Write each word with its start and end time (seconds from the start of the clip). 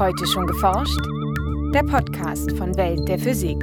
Heute 0.00 0.26
schon 0.26 0.46
geforscht? 0.46 0.98
Der 1.74 1.82
Podcast 1.82 2.52
von 2.56 2.74
Welt 2.78 3.06
der 3.06 3.18
Physik. 3.18 3.58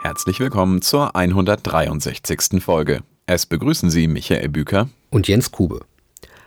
Herzlich 0.00 0.40
willkommen 0.40 0.80
zur 0.80 1.14
163. 1.14 2.64
Folge. 2.64 3.02
Es 3.26 3.44
begrüßen 3.44 3.90
Sie 3.90 4.08
Michael 4.08 4.48
Büker 4.48 4.88
und 5.10 5.28
Jens 5.28 5.52
Kube. 5.52 5.80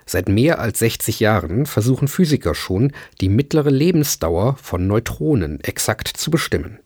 Seit 0.08 0.28
mehr 0.28 0.58
als 0.58 0.80
60 0.80 1.20
Jahren 1.20 1.68
versuchen 1.68 2.08
Physiker 2.08 2.56
schon, 2.56 2.94
die 3.22 3.30
mittlere 3.30 3.70
Lebensdauer 3.70 4.56
von 4.56 4.88
Neutronen 4.88 5.62
exakt 5.62 6.08
zu 6.08 6.32
bestimmen. 6.32 6.80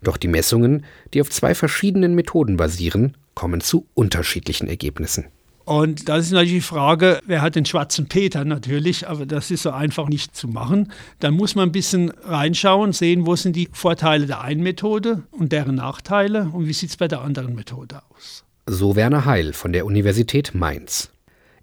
Doch 0.00 0.16
die 0.16 0.28
Messungen, 0.28 0.86
die 1.12 1.20
auf 1.20 1.28
zwei 1.28 1.54
verschiedenen 1.54 2.14
Methoden 2.14 2.56
basieren, 2.56 3.14
kommen 3.34 3.60
zu 3.60 3.88
unterschiedlichen 3.92 4.68
Ergebnissen. 4.68 5.26
Und 5.64 6.08
das 6.10 6.26
ist 6.26 6.32
natürlich 6.32 6.52
die 6.52 6.60
Frage, 6.60 7.20
wer 7.26 7.40
hat 7.40 7.56
den 7.56 7.64
schwarzen 7.64 8.06
Peter 8.06 8.44
natürlich, 8.44 9.08
aber 9.08 9.24
das 9.24 9.50
ist 9.50 9.62
so 9.62 9.70
einfach 9.70 10.08
nicht 10.08 10.36
zu 10.36 10.46
machen. 10.46 10.92
Dann 11.20 11.34
muss 11.34 11.54
man 11.54 11.68
ein 11.68 11.72
bisschen 11.72 12.10
reinschauen, 12.10 12.92
sehen, 12.92 13.26
wo 13.26 13.34
sind 13.34 13.56
die 13.56 13.70
Vorteile 13.72 14.26
der 14.26 14.42
einen 14.42 14.62
Methode 14.62 15.22
und 15.30 15.52
deren 15.52 15.76
Nachteile 15.76 16.50
und 16.52 16.66
wie 16.66 16.74
sieht 16.74 16.90
es 16.90 16.96
bei 16.98 17.08
der 17.08 17.22
anderen 17.22 17.54
Methode 17.54 18.02
aus. 18.14 18.44
So 18.66 18.94
Werner 18.94 19.24
Heil 19.24 19.54
von 19.54 19.72
der 19.72 19.86
Universität 19.86 20.54
Mainz. 20.54 21.10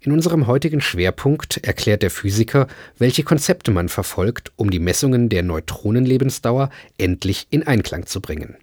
In 0.00 0.10
unserem 0.10 0.48
heutigen 0.48 0.80
Schwerpunkt 0.80 1.58
erklärt 1.58 2.02
der 2.02 2.10
Physiker, 2.10 2.66
welche 2.98 3.22
Konzepte 3.22 3.70
man 3.70 3.88
verfolgt, 3.88 4.50
um 4.56 4.70
die 4.70 4.80
Messungen 4.80 5.28
der 5.28 5.44
Neutronenlebensdauer 5.44 6.70
endlich 6.98 7.46
in 7.50 7.64
Einklang 7.64 8.06
zu 8.06 8.20
bringen. 8.20 8.56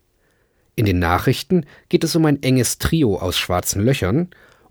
In 0.76 0.86
den 0.86 1.00
Nachrichten 1.00 1.66
geht 1.88 2.04
es 2.04 2.16
um 2.18 2.26
ein 2.26 2.44
enges 2.44 2.78
Trio 2.78 3.18
aus 3.18 3.38
schwarzen 3.38 3.82
Löchern 3.82 4.30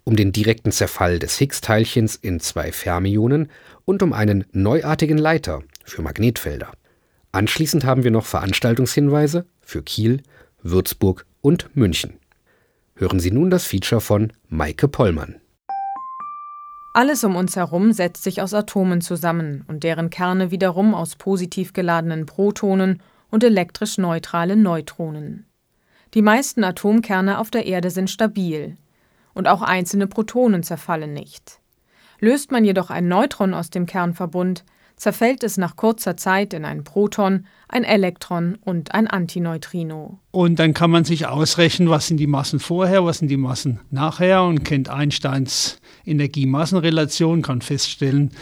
um 0.08 0.16
den 0.16 0.32
direkten 0.32 0.72
Zerfall 0.72 1.18
des 1.18 1.36
Higgs-Teilchens 1.36 2.16
in 2.16 2.40
zwei 2.40 2.72
Fermionen 2.72 3.50
und 3.84 4.02
um 4.02 4.14
einen 4.14 4.46
neuartigen 4.52 5.18
Leiter 5.18 5.62
für 5.84 6.00
Magnetfelder. 6.00 6.72
Anschließend 7.30 7.84
haben 7.84 8.04
wir 8.04 8.10
noch 8.10 8.24
Veranstaltungshinweise 8.24 9.44
für 9.60 9.82
Kiel, 9.82 10.22
Würzburg 10.62 11.26
und 11.42 11.76
München. 11.76 12.14
Hören 12.94 13.20
Sie 13.20 13.30
nun 13.30 13.50
das 13.50 13.66
Feature 13.66 14.00
von 14.00 14.32
Maike 14.48 14.88
Pollmann. 14.88 15.42
Alles 16.94 17.22
um 17.22 17.36
uns 17.36 17.56
herum 17.56 17.92
setzt 17.92 18.22
sich 18.22 18.40
aus 18.40 18.54
Atomen 18.54 19.02
zusammen 19.02 19.62
und 19.68 19.84
deren 19.84 20.08
Kerne 20.08 20.50
wiederum 20.50 20.94
aus 20.94 21.16
positiv 21.16 21.74
geladenen 21.74 22.24
Protonen 22.24 23.02
und 23.30 23.44
elektrisch 23.44 23.98
neutralen 23.98 24.62
Neutronen. 24.62 25.44
Die 26.14 26.22
meisten 26.22 26.64
Atomkerne 26.64 27.38
auf 27.38 27.50
der 27.50 27.66
Erde 27.66 27.90
sind 27.90 28.08
stabil, 28.08 28.78
und 29.38 29.46
auch 29.46 29.62
einzelne 29.62 30.08
Protonen 30.08 30.64
zerfallen 30.64 31.12
nicht. 31.14 31.60
Löst 32.18 32.50
man 32.50 32.64
jedoch 32.64 32.90
ein 32.90 33.06
Neutron 33.06 33.54
aus 33.54 33.70
dem 33.70 33.86
Kernverbund, 33.86 34.64
zerfällt 34.96 35.44
es 35.44 35.56
nach 35.56 35.76
kurzer 35.76 36.16
Zeit 36.16 36.52
in 36.52 36.64
ein 36.64 36.82
Proton, 36.82 37.46
ein 37.68 37.84
Elektron 37.84 38.58
und 38.64 38.92
ein 38.94 39.06
Antineutrino. 39.06 40.18
Und 40.32 40.58
dann 40.58 40.74
kann 40.74 40.90
man 40.90 41.04
sich 41.04 41.28
ausrechnen, 41.28 41.88
was 41.88 42.08
sind 42.08 42.16
die 42.16 42.26
Massen 42.26 42.58
vorher, 42.58 43.04
was 43.04 43.18
sind 43.18 43.28
die 43.28 43.36
Massen 43.36 43.78
nachher 43.92 44.42
und 44.42 44.64
kennt 44.64 44.88
Einsteins 44.88 45.78
Energie-Massenrelation, 46.04 47.42
kann 47.42 47.62
feststellen, 47.62 48.32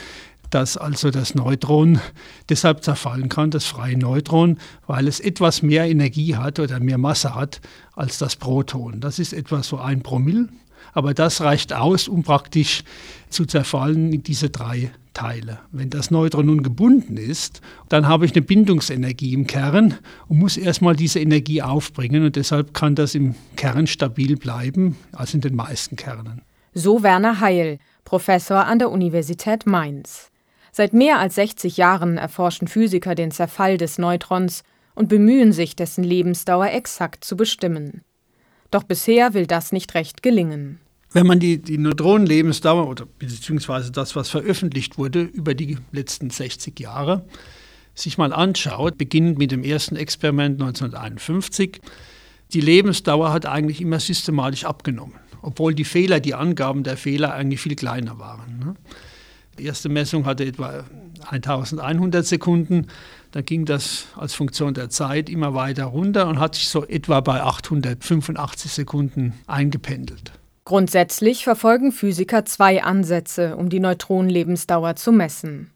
dass 0.49 0.79
also 0.79 1.11
das 1.11 1.35
Neutron 1.35 2.01
deshalb 2.49 2.83
zerfallen 2.83 3.29
kann, 3.29 3.51
das 3.51 3.67
freie 3.67 3.99
Neutron, 3.99 4.57
weil 4.87 5.09
es 5.09 5.21
etwas 5.21 5.61
mehr 5.61 5.85
Energie 5.85 6.37
hat 6.37 6.59
oder 6.59 6.81
mehr 6.81 6.97
Masse 6.97 7.35
hat 7.35 7.61
als 7.95 8.17
das 8.17 8.37
Proton. 8.37 9.01
Das 9.01 9.19
ist 9.19 9.35
etwa 9.35 9.63
so 9.63 9.77
ein 9.77 10.03
Promille 10.03 10.49
aber 10.93 11.15
das 11.15 11.41
reicht 11.41 11.73
aus, 11.73 12.09
um 12.09 12.23
praktisch 12.23 12.85
zu 13.29 13.45
zerfallen 13.45 14.13
in 14.13 14.23
diese 14.23 14.51
drei 14.51 14.91
Teile. 15.13 15.61
Wenn 15.73 15.89
das 15.89 16.11
Neutron 16.11 16.47
nun 16.47 16.63
gebunden 16.63 17.17
ist, 17.17 17.63
dann 17.89 18.07
habe 18.07 18.27
ich 18.27 18.33
eine 18.33 18.43
Bindungsenergie 18.43 19.33
im 19.33 19.47
Kern 19.47 19.95
und 20.29 20.39
muss 20.39 20.57
erstmal 20.57 20.95
diese 20.95 21.21
Energie 21.21 21.63
aufbringen 21.63 22.25
und 22.25 22.37
deshalb 22.37 22.75
kann 22.75 22.95
das 22.95 23.15
im 23.15 23.35
Kern 23.57 23.87
stabil 23.87 24.37
bleiben, 24.37 24.97
also 25.13 25.37
in 25.37 25.41
den 25.41 25.57
meisten 25.57 25.97
Kernen. 25.97 26.43
So 26.75 27.03
Werner 27.03 27.41
Heil, 27.41 27.79
Professor 28.05 28.67
an 28.67 28.79
der 28.79 28.91
Universität 28.91 29.65
Mainz. 29.65 30.31
Seit 30.71 30.93
mehr 30.93 31.19
als 31.19 31.37
60 31.37 31.79
Jahren 31.79 32.19
erforschen 32.19 32.69
Physiker 32.69 33.15
den 33.15 33.31
Zerfall 33.31 33.79
des 33.79 33.97
Neutrons 33.97 34.63
und 34.95 35.09
bemühen 35.09 35.53
sich, 35.53 35.75
dessen 35.75 36.05
Lebensdauer 36.05 36.69
exakt 36.69 37.25
zu 37.25 37.35
bestimmen. 37.35 38.03
Doch 38.71 38.83
bisher 38.83 39.35
will 39.35 39.47
das 39.47 39.73
nicht 39.73 39.95
recht 39.95 40.23
gelingen. 40.23 40.81
Wenn 41.13 41.27
man 41.27 41.41
die, 41.41 41.59
die 41.59 41.79
Neutronenlebensdauer 41.79 42.89
oder 42.89 43.07
beziehungsweise 43.19 43.91
das, 43.91 44.17
was 44.17 44.29
veröffentlicht 44.29 44.99
wurde 44.99 45.23
über 45.23 45.55
die 45.55 45.79
letzten 45.93 46.31
60 46.31 46.79
Jahre, 46.79 47.25
sich 47.95 48.19
mal 48.19 48.33
anschaut, 48.33 48.99
beginnend 48.99 49.39
mit 49.39 49.51
dem 49.51 49.65
ersten 49.65 49.97
Experiment 49.97 50.61
1951, 50.61 51.81
die 52.53 52.61
Lebensdauer 52.61 53.33
hat 53.33 53.47
eigentlich 53.47 53.81
immer 53.81 53.99
systematisch 53.99 54.65
abgenommen, 54.65 55.17
obwohl 55.43 55.75
die 55.75 55.85
Fehler, 55.85 56.21
die 56.21 56.35
Angaben 56.35 56.83
der 56.83 56.97
Fehler 56.97 57.33
eigentlich 57.33 57.61
viel 57.61 57.77
kleiner 57.77 58.19
waren. 58.19 58.59
Ne? 58.59 58.75
Die 59.59 59.65
erste 59.65 59.89
Messung 59.89 60.27
hatte 60.27 60.45
etwa 60.45 60.85
1100 61.31 62.27
Sekunden, 62.27 62.89
dann 63.37 63.45
ging 63.45 63.67
das 63.67 64.07
als 64.17 64.33
Funktion 64.33 64.73
der 64.73 64.89
Zeit 64.89 65.29
immer 65.29 65.53
weiter 65.53 65.85
runter 65.85 66.27
und 66.27 66.41
hat 66.41 66.55
sich 66.55 66.71
so 66.71 66.87
etwa 66.87 67.21
bei 67.21 67.43
885 67.43 68.73
Sekunden 68.73 69.35
eingependelt. 69.47 70.33
Grundsätzlich 70.65 71.45
verfolgen 71.45 71.93
Physiker 71.93 72.47
zwei 72.47 72.83
Ansätze, 72.83 73.57
um 73.57 73.69
die 73.69 73.79
Neutronenlebensdauer 73.79 74.97
zu 74.97 75.13
messen. 75.13 75.71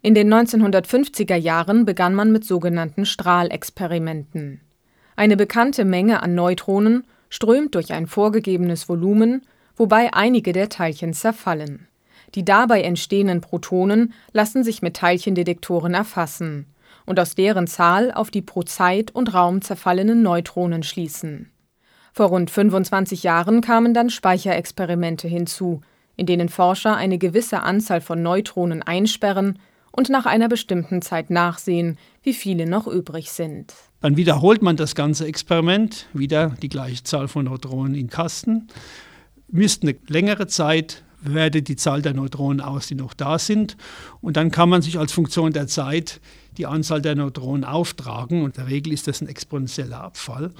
In 0.00 0.14
den 0.14 0.32
1950er 0.32 1.34
Jahren 1.34 1.86
begann 1.86 2.14
man 2.14 2.30
mit 2.30 2.44
sogenannten 2.44 3.04
Strahlexperimenten. 3.04 4.60
Eine 5.16 5.36
bekannte 5.36 5.84
Menge 5.84 6.22
an 6.22 6.36
Neutronen 6.36 7.04
strömt 7.30 7.74
durch 7.74 7.92
ein 7.92 8.06
vorgegebenes 8.06 8.88
Volumen, 8.88 9.42
wobei 9.74 10.14
einige 10.14 10.52
der 10.52 10.68
Teilchen 10.68 11.14
zerfallen. 11.14 11.88
Die 12.36 12.44
dabei 12.44 12.82
entstehenden 12.82 13.40
Protonen 13.40 14.12
lassen 14.32 14.62
sich 14.62 14.82
mit 14.82 14.94
Teilchendetektoren 14.94 15.94
erfassen 15.94 16.66
und 17.06 17.18
aus 17.20 17.34
deren 17.34 17.66
Zahl 17.66 18.12
auf 18.12 18.30
die 18.30 18.42
pro 18.42 18.62
Zeit 18.62 19.10
und 19.12 19.34
Raum 19.34 19.62
zerfallenen 19.62 20.22
Neutronen 20.22 20.82
schließen 20.82 21.52
vor 22.12 22.26
rund 22.26 22.50
25 22.50 23.22
Jahren 23.22 23.62
kamen 23.62 23.94
dann 23.94 24.10
Speicherexperimente 24.10 25.26
hinzu, 25.26 25.80
in 26.16 26.26
denen 26.26 26.50
Forscher 26.50 26.94
eine 26.94 27.18
gewisse 27.18 27.62
Anzahl 27.62 28.00
von 28.00 28.22
Neutronen 28.22 28.82
einsperren 28.82 29.58
und 29.90 30.10
nach 30.10 30.26
einer 30.26 30.48
bestimmten 30.48 31.02
Zeit 31.02 31.30
nachsehen, 31.30 31.98
wie 32.22 32.34
viele 32.34 32.66
noch 32.66 32.86
übrig 32.86 33.30
sind. 33.32 33.74
Dann 34.00 34.16
wiederholt 34.16 34.62
man 34.62 34.76
das 34.76 34.94
ganze 34.94 35.26
Experiment, 35.26 36.06
wieder 36.12 36.54
die 36.60 36.68
gleiche 36.68 37.02
Zahl 37.02 37.28
von 37.28 37.46
Neutronen 37.46 37.94
in 37.94 38.08
Kasten, 38.08 38.68
misst 39.48 39.82
eine 39.82 39.96
längere 40.06 40.46
Zeit, 40.46 41.02
wertet 41.22 41.68
die 41.68 41.76
Zahl 41.76 42.02
der 42.02 42.14
Neutronen 42.14 42.60
aus, 42.60 42.86
die 42.86 42.94
noch 42.94 43.14
da 43.14 43.38
sind, 43.38 43.76
und 44.20 44.36
dann 44.36 44.50
kann 44.50 44.68
man 44.68 44.82
sich 44.82 44.98
als 44.98 45.12
Funktion 45.12 45.52
der 45.52 45.66
Zeit 45.66 46.20
die 46.58 46.66
Anzahl 46.66 47.00
der 47.00 47.14
Neutronen 47.14 47.64
auftragen, 47.64 48.42
und 48.42 48.56
in 48.56 48.64
der 48.64 48.70
Regel 48.70 48.92
ist 48.92 49.08
das 49.08 49.20
ein 49.20 49.28
exponentieller 49.28 50.00
Abfall. 50.00 50.50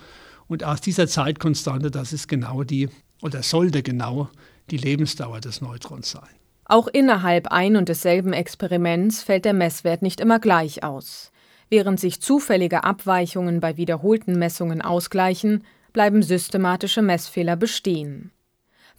Und 0.49 0.65
aus 0.65 0.81
dieser 0.81 1.07
Zeitkonstante, 1.09 1.91
das 1.91 2.13
ist 2.13 2.29
genau 2.29 2.63
die, 2.63 2.89
oder 3.23 3.43
sollte 3.43 3.83
genau 3.83 4.29
die 4.71 4.77
Lebensdauer 4.77 5.41
des 5.41 5.61
Neutrons 5.61 6.11
sein. 6.11 6.29
Auch 6.65 6.89
innerhalb 6.89 7.49
ein 7.49 7.77
und 7.77 7.89
desselben 7.89 8.33
Experiments 8.33 9.23
fällt 9.23 9.45
der 9.45 9.53
Messwert 9.53 10.03
nicht 10.03 10.21
immer 10.21 10.39
gleich 10.39 10.83
aus. 10.85 11.33
Während 11.69 11.99
sich 12.01 12.21
zufällige 12.21 12.85
Abweichungen 12.85 13.61
bei 13.61 13.77
wiederholten 13.77 14.39
Messungen 14.39 14.83
ausgleichen, 14.83 15.65
bleiben 15.93 16.23
systematische 16.23 17.03
Messfehler 17.03 17.57
bestehen. 17.57 18.31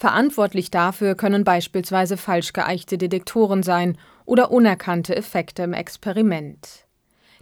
Verantwortlich 0.03 0.69
dafür 0.69 1.16
können 1.16 1.46
beispielsweise 1.46 2.18
falsch 2.18 2.51
geeichte 2.51 2.98
Detektoren 2.98 3.63
sein 3.63 3.98
oder 4.25 4.51
unerkannte 4.51 5.16
Effekte 5.16 5.63
im 5.63 5.72
Experiment. 5.72 6.86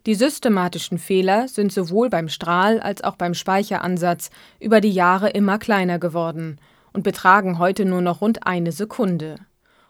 Die 0.06 0.14
systematischen 0.14 1.00
Fehler 1.00 1.48
sind 1.48 1.74
sowohl 1.74 2.12
beim 2.12 2.30
Strahl 2.30 2.80
als 2.80 3.04
auch 3.04 3.16
beim 3.16 3.34
Speicheransatz 3.34 4.30
über 4.60 4.80
die 4.80 4.92
Jahre 4.92 5.32
immer 5.32 5.58
kleiner 5.58 5.98
geworden 5.98 6.60
und 6.94 7.02
betragen 7.02 7.58
heute 7.58 7.84
nur 7.84 8.02
noch 8.02 8.22
rund 8.22 8.46
eine 8.46 8.72
Sekunde. 8.72 9.38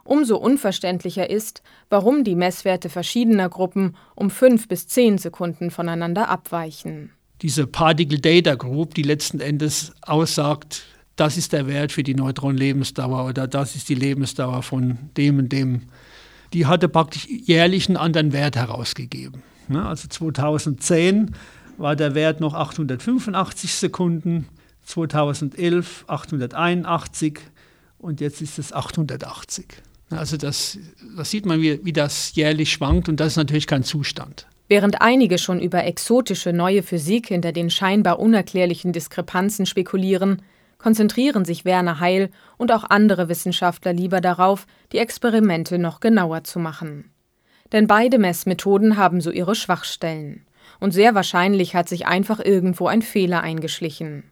Umso 0.06 0.38
unverständlicher 0.38 1.30
ist, 1.30 1.64
warum 1.90 2.24
die 2.24 2.36
Messwerte 2.36 2.88
verschiedener 2.88 3.50
Gruppen 3.50 3.98
um 4.16 4.30
fünf 4.30 4.70
bis 4.70 4.88
zehn 4.88 5.18
Sekunden 5.18 5.72
voneinander 5.72 6.30
abweichen. 6.30 7.12
Diese 7.42 7.68
Particle 7.68 8.20
Data 8.20 8.56
Group, 8.56 8.94
die 8.94 9.02
letzten 9.02 9.42
Endes 9.42 9.92
aussagt, 10.04 10.84
das 11.16 11.38
ist 11.38 11.54
der 11.54 11.68
Wert 11.68 11.92
für 11.92 12.04
die 12.04 12.16
Neutronenlebensdauer 12.16 13.26
oder 13.26 13.48
das 13.48 13.76
ist 13.76 13.90
die 13.90 13.96
Lebensdauer 13.96 14.64
von 14.64 14.98
dem 15.18 15.40
und 15.40 15.50
dem, 15.52 15.84
die 16.54 16.66
hatte 16.66 16.90
praktisch 16.90 17.28
jährlich 17.28 17.88
einen 17.88 17.98
anderen 17.98 18.34
Wert 18.34 18.56
herausgegeben. 18.56 19.44
Ne? 19.68 19.86
Also 19.86 20.08
2010 20.08 21.36
war 21.78 21.96
der 21.96 22.16
Wert 22.16 22.40
noch 22.40 22.54
885 22.54 23.74
Sekunden, 23.74 24.48
2011 24.86 26.06
881 26.08 27.40
und 27.98 28.20
jetzt 28.22 28.42
ist 28.42 28.60
es 28.60 28.74
880. 28.74 29.66
Also 30.10 30.36
das, 30.36 30.78
das 31.16 31.32
sieht 31.32 31.46
man, 31.46 31.62
wie, 31.62 31.84
wie 31.86 31.94
das 31.94 32.36
jährlich 32.36 32.72
schwankt 32.72 33.08
und 33.08 33.20
das 33.20 33.30
ist 33.30 33.38
natürlich 33.38 33.68
kein 33.68 33.84
Zustand. 33.84 34.48
Während 34.68 35.02
einige 35.02 35.38
schon 35.38 35.60
über 35.60 35.84
exotische 35.84 36.54
neue 36.54 36.84
Physik 36.84 37.28
hinter 37.28 37.52
den 37.52 37.70
scheinbar 37.70 38.20
unerklärlichen 38.20 38.94
Diskrepanzen 38.94 39.66
spekulieren, 39.66 40.42
konzentrieren 40.82 41.46
sich 41.46 41.64
Werner 41.64 42.00
Heil 42.00 42.32
und 42.58 42.72
auch 42.72 42.84
andere 42.90 43.30
Wissenschaftler 43.30 43.94
lieber 43.94 44.20
darauf, 44.20 44.66
die 44.92 44.98
Experimente 44.98 45.78
noch 45.78 46.00
genauer 46.00 46.44
zu 46.44 46.60
machen. 46.60 47.12
Denn 47.72 47.88
beide 47.88 48.18
Messmethoden 48.18 48.98
haben 48.98 49.22
so 49.22 49.32
ihre 49.32 49.56
Schwachstellen. 49.56 50.46
Und 50.80 50.92
sehr 50.92 51.14
wahrscheinlich 51.14 51.76
hat 51.76 51.88
sich 51.88 52.08
einfach 52.08 52.40
irgendwo 52.40 52.88
ein 52.88 53.04
Fehler 53.04 53.42
eingeschlichen. 53.42 54.24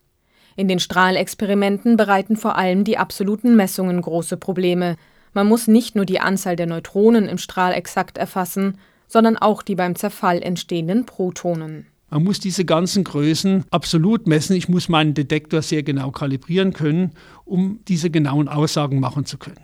In 0.55 0.67
den 0.67 0.79
Strahlexperimenten 0.79 1.95
bereiten 1.95 2.35
vor 2.35 2.57
allem 2.57 2.83
die 2.83 2.97
absoluten 2.97 3.55
Messungen 3.55 4.01
große 4.01 4.35
Probleme. 4.35 4.97
Man 5.33 5.47
muss 5.47 5.67
nicht 5.67 5.95
nur 5.95 6.05
die 6.05 6.19
Anzahl 6.19 6.55
der 6.55 6.65
Neutronen 6.65 7.29
im 7.29 7.37
Strahl 7.37 7.73
exakt 7.73 8.17
erfassen, 8.17 8.77
sondern 9.07 9.37
auch 9.37 9.61
die 9.61 9.75
beim 9.75 9.95
Zerfall 9.95 10.41
entstehenden 10.41 11.05
Protonen. 11.05 11.87
Man 12.09 12.23
muss 12.23 12.39
diese 12.39 12.65
ganzen 12.65 13.03
Größen 13.03 13.65
absolut 13.71 14.27
messen. 14.27 14.55
Ich 14.55 14.67
muss 14.67 14.89
meinen 14.89 15.13
Detektor 15.13 15.61
sehr 15.61 15.83
genau 15.83 16.11
kalibrieren 16.11 16.73
können, 16.73 17.11
um 17.45 17.79
diese 17.87 18.09
genauen 18.09 18.47
Aussagen 18.47 18.99
machen 18.99 19.25
zu 19.25 19.37
können. 19.37 19.61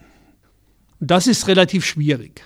Und 0.99 1.11
das 1.11 1.27
ist 1.27 1.47
relativ 1.47 1.85
schwierig. 1.85 2.43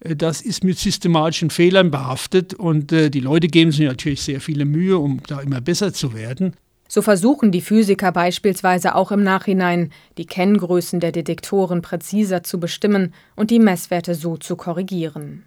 Äh, 0.00 0.16
das 0.16 0.40
ist 0.40 0.64
mit 0.64 0.78
systematischen 0.78 1.50
Fehlern 1.50 1.90
behaftet 1.90 2.54
und 2.54 2.92
äh, 2.92 3.10
die 3.10 3.20
Leute 3.20 3.48
geben 3.48 3.72
sich 3.72 3.86
natürlich 3.86 4.22
sehr 4.22 4.40
viele 4.40 4.64
Mühe, 4.64 4.98
um 4.98 5.20
da 5.26 5.40
immer 5.40 5.60
besser 5.60 5.92
zu 5.92 6.14
werden. 6.14 6.54
So 6.88 7.02
versuchen 7.02 7.52
die 7.52 7.60
Physiker 7.60 8.10
beispielsweise 8.10 8.96
auch 8.96 9.12
im 9.12 9.22
Nachhinein, 9.22 9.92
die 10.18 10.26
Kenngrößen 10.26 10.98
der 10.98 11.12
Detektoren 11.12 11.82
präziser 11.82 12.42
zu 12.42 12.58
bestimmen 12.58 13.14
und 13.36 13.52
die 13.52 13.60
Messwerte 13.60 14.16
so 14.16 14.36
zu 14.36 14.56
korrigieren. 14.56 15.44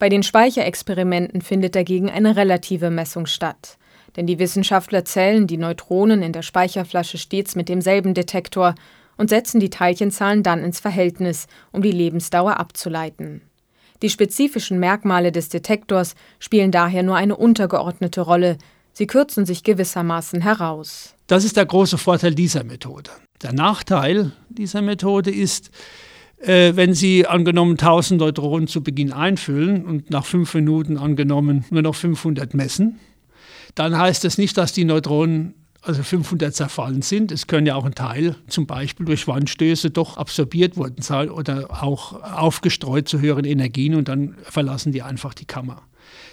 Bei 0.00 0.08
den 0.08 0.22
Speicherexperimenten 0.22 1.42
findet 1.42 1.76
dagegen 1.76 2.08
eine 2.08 2.34
relative 2.34 2.88
Messung 2.90 3.26
statt. 3.26 3.76
Denn 4.16 4.26
die 4.26 4.38
Wissenschaftler 4.38 5.04
zählen 5.04 5.46
die 5.46 5.58
Neutronen 5.58 6.22
in 6.22 6.32
der 6.32 6.40
Speicherflasche 6.40 7.18
stets 7.18 7.54
mit 7.54 7.68
demselben 7.68 8.14
Detektor 8.14 8.74
und 9.18 9.28
setzen 9.28 9.60
die 9.60 9.68
Teilchenzahlen 9.68 10.42
dann 10.42 10.64
ins 10.64 10.80
Verhältnis, 10.80 11.48
um 11.70 11.82
die 11.82 11.92
Lebensdauer 11.92 12.58
abzuleiten. 12.58 13.42
Die 14.00 14.08
spezifischen 14.08 14.80
Merkmale 14.80 15.32
des 15.32 15.50
Detektors 15.50 16.14
spielen 16.38 16.72
daher 16.72 17.02
nur 17.02 17.16
eine 17.16 17.36
untergeordnete 17.36 18.22
Rolle, 18.22 18.56
sie 18.94 19.06
kürzen 19.06 19.44
sich 19.44 19.64
gewissermaßen 19.64 20.40
heraus. 20.40 21.14
Das 21.26 21.44
ist 21.44 21.58
der 21.58 21.66
große 21.66 21.98
Vorteil 21.98 22.34
dieser 22.34 22.64
Methode. 22.64 23.10
Der 23.42 23.52
Nachteil 23.52 24.32
dieser 24.48 24.80
Methode 24.80 25.30
ist, 25.30 25.70
äh, 26.40 26.74
wenn 26.74 26.94
Sie 26.94 27.26
angenommen 27.26 27.72
1000 27.72 28.20
Neutronen 28.20 28.66
zu 28.66 28.82
Beginn 28.82 29.12
einfüllen 29.12 29.84
und 29.84 30.10
nach 30.10 30.24
fünf 30.24 30.54
Minuten 30.54 30.96
angenommen 30.96 31.64
nur 31.70 31.82
noch 31.82 31.94
500 31.94 32.54
messen, 32.54 32.98
dann 33.74 33.96
heißt 33.96 34.24
das 34.24 34.38
nicht, 34.38 34.56
dass 34.56 34.72
die 34.72 34.84
Neutronen 34.84 35.54
also 35.82 36.02
500 36.02 36.54
zerfallen 36.54 37.02
sind. 37.02 37.32
Es 37.32 37.46
können 37.46 37.66
ja 37.66 37.74
auch 37.74 37.84
ein 37.84 37.94
Teil 37.94 38.36
zum 38.48 38.66
Beispiel 38.66 39.06
durch 39.06 39.26
Wandstöße 39.26 39.90
doch 39.90 40.16
absorbiert 40.16 40.76
worden 40.76 41.02
sein 41.02 41.30
oder 41.30 41.82
auch 41.82 42.22
aufgestreut 42.22 43.08
zu 43.08 43.20
höheren 43.20 43.44
Energien 43.44 43.94
und 43.94 44.08
dann 44.08 44.36
verlassen 44.42 44.92
die 44.92 45.02
einfach 45.02 45.32
die 45.32 45.46
Kammer. 45.46 45.82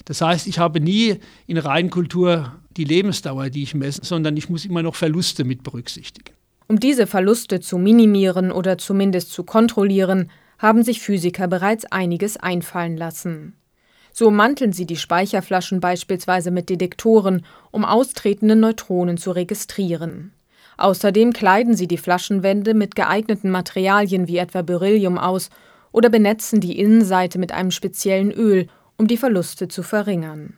Das 0.06 0.22
heißt, 0.22 0.48
ich 0.48 0.60
habe 0.60 0.80
nie 0.80 1.18
in 1.46 1.58
Reinkultur 1.58 2.54
die 2.76 2.84
Lebensdauer, 2.84 3.50
die 3.50 3.64
ich 3.64 3.74
messe, 3.74 4.02
sondern 4.04 4.38
ich 4.38 4.50
muss 4.50 4.66
immer 4.66 4.84
noch 4.84 4.96
Verluste 4.96 5.44
mit 5.44 5.64
berücksichtigen. 5.64 6.37
Um 6.68 6.80
diese 6.80 7.08
Verluste 7.08 7.60
zu 7.60 7.78
minimieren 7.78 8.52
oder 8.52 8.78
zumindest 8.78 9.32
zu 9.32 9.44
kontrollieren, 9.44 10.30
haben 10.60 10.84
sich 10.84 11.02
Physiker 11.02 11.48
bereits 11.48 11.86
einiges 11.86 12.38
einfallen 12.38 12.98
lassen. 12.98 13.56
So 14.12 14.32
manteln 14.32 14.74
sie 14.74 14.86
die 14.86 14.98
Speicherflaschen 14.98 15.80
beispielsweise 15.80 16.52
mit 16.52 16.70
Detektoren, 16.70 17.46
um 17.72 17.86
austretende 17.86 18.56
Neutronen 18.56 19.18
zu 19.18 19.32
registrieren. 19.32 20.34
Außerdem 20.78 21.34
kleiden 21.34 21.76
sie 21.76 21.88
die 21.88 21.98
Flaschenwände 21.98 22.74
mit 22.74 22.96
geeigneten 22.96 23.50
Materialien 23.50 24.28
wie 24.28 24.38
etwa 24.38 24.62
Beryllium 24.62 25.18
aus 25.18 25.50
oder 25.92 26.10
benetzen 26.10 26.60
die 26.60 26.80
Innenseite 26.80 27.40
mit 27.40 27.52
einem 27.52 27.72
speziellen 27.72 28.32
Öl, 28.32 28.68
um 28.98 29.08
die 29.08 29.18
Verluste 29.18 29.68
zu 29.68 29.84
verringern. 29.84 30.58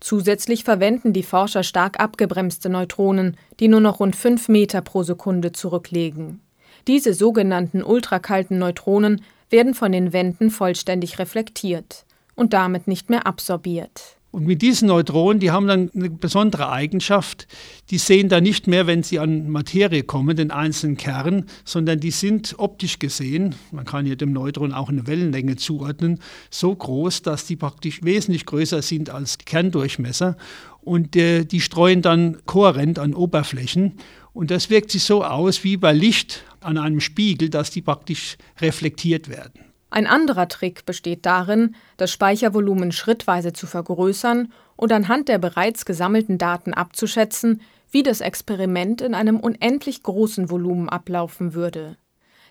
Zusätzlich 0.00 0.64
verwenden 0.64 1.12
die 1.12 1.22
Forscher 1.22 1.62
stark 1.62 2.00
abgebremste 2.00 2.70
Neutronen, 2.70 3.36
die 3.60 3.68
nur 3.68 3.80
noch 3.80 4.00
rund 4.00 4.16
5 4.16 4.48
Meter 4.48 4.80
pro 4.80 5.02
Sekunde 5.02 5.52
zurücklegen. 5.52 6.40
Diese 6.86 7.12
sogenannten 7.12 7.82
ultrakalten 7.82 8.58
Neutronen 8.58 9.22
werden 9.50 9.74
von 9.74 9.92
den 9.92 10.12
Wänden 10.12 10.50
vollständig 10.50 11.18
reflektiert 11.18 12.06
und 12.34 12.54
damit 12.54 12.86
nicht 12.86 13.10
mehr 13.10 13.26
absorbiert. 13.26 14.16
Und 14.32 14.46
mit 14.46 14.62
diesen 14.62 14.86
Neutronen, 14.86 15.40
die 15.40 15.50
haben 15.50 15.66
dann 15.66 15.90
eine 15.92 16.08
besondere 16.08 16.70
Eigenschaft, 16.70 17.48
die 17.90 17.98
sehen 17.98 18.28
da 18.28 18.40
nicht 18.40 18.68
mehr, 18.68 18.86
wenn 18.86 19.02
sie 19.02 19.18
an 19.18 19.50
Materie 19.50 20.04
kommen, 20.04 20.36
den 20.36 20.52
einzelnen 20.52 20.96
Kern, 20.96 21.46
sondern 21.64 21.98
die 21.98 22.12
sind 22.12 22.54
optisch 22.58 23.00
gesehen, 23.00 23.56
man 23.72 23.84
kann 23.84 24.06
hier 24.06 24.14
dem 24.14 24.32
Neutron 24.32 24.72
auch 24.72 24.88
eine 24.88 25.08
Wellenlänge 25.08 25.56
zuordnen, 25.56 26.20
so 26.48 26.72
groß, 26.72 27.22
dass 27.22 27.46
die 27.46 27.56
praktisch 27.56 28.04
wesentlich 28.04 28.46
größer 28.46 28.82
sind 28.82 29.10
als 29.10 29.38
Kerndurchmesser. 29.38 30.36
Und 30.80 31.16
äh, 31.16 31.44
die 31.44 31.60
streuen 31.60 32.00
dann 32.00 32.38
kohärent 32.46 33.00
an 33.00 33.14
Oberflächen. 33.14 33.94
Und 34.32 34.52
das 34.52 34.70
wirkt 34.70 34.92
sich 34.92 35.02
so 35.02 35.24
aus 35.24 35.64
wie 35.64 35.76
bei 35.76 35.92
Licht 35.92 36.44
an 36.60 36.78
einem 36.78 37.00
Spiegel, 37.00 37.50
dass 37.50 37.70
die 37.70 37.82
praktisch 37.82 38.36
reflektiert 38.60 39.28
werden. 39.28 39.69
Ein 39.90 40.06
anderer 40.06 40.48
Trick 40.48 40.86
besteht 40.86 41.26
darin, 41.26 41.74
das 41.96 42.12
Speichervolumen 42.12 42.92
schrittweise 42.92 43.52
zu 43.52 43.66
vergrößern 43.66 44.52
und 44.76 44.92
anhand 44.92 45.28
der 45.28 45.38
bereits 45.38 45.84
gesammelten 45.84 46.38
Daten 46.38 46.72
abzuschätzen, 46.72 47.60
wie 47.90 48.04
das 48.04 48.20
Experiment 48.20 49.00
in 49.00 49.14
einem 49.14 49.40
unendlich 49.40 50.04
großen 50.04 50.48
Volumen 50.48 50.88
ablaufen 50.88 51.54
würde. 51.54 51.96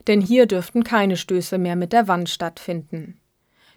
Denn 0.07 0.19
hier 0.19 0.45
dürften 0.45 0.83
keine 0.83 1.15
Stöße 1.15 1.57
mehr 1.57 1.77
mit 1.77 1.93
der 1.93 2.09
Wand 2.09 2.29
stattfinden. 2.29 3.19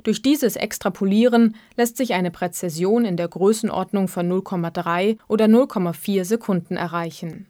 Durch 0.03 0.23
dieses 0.23 0.56
Extrapolieren 0.56 1.55
lässt 1.76 1.97
sich 1.97 2.14
eine 2.14 2.32
Präzision 2.32 3.05
in 3.05 3.17
der 3.17 3.29
Größenordnung 3.29 4.09
von 4.09 4.29
0,3 4.29 5.19
oder 5.29 5.44
0,4 5.44 6.25
Sekunden 6.25 6.76
erreichen. 6.76 7.47